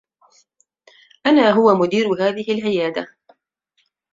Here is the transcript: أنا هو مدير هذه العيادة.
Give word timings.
أنا 1.25 1.49
هو 1.51 1.75
مدير 1.75 2.07
هذه 2.19 2.57
العيادة. 2.59 3.07